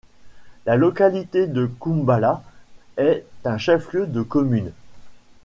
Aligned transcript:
La 0.65 0.77
localité 0.77 1.45
de 1.45 1.67
Koumbala 1.67 2.41
est 2.97 3.23
un 3.45 3.59
chef-lieu 3.59 4.07
de 4.07 4.23
commune. 4.23 4.71